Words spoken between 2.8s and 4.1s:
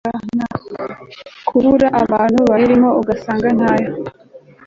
ugasanga ntayo